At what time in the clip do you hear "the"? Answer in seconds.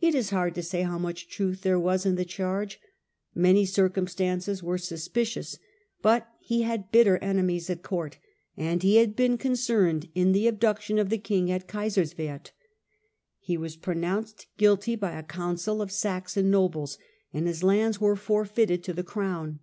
2.14-2.24, 10.32-10.46, 11.10-11.18, 18.94-19.04